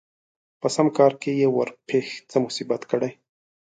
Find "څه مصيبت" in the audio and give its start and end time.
2.29-2.81